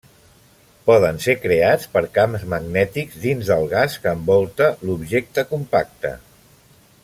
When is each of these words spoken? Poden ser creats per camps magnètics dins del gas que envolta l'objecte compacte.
Poden 0.85 1.19
ser 1.25 1.35
creats 1.43 1.89
per 1.97 2.01
camps 2.15 2.47
magnètics 2.55 3.21
dins 3.27 3.53
del 3.53 3.69
gas 3.75 3.99
que 4.07 4.15
envolta 4.21 4.73
l'objecte 4.89 5.49
compacte. 5.55 6.17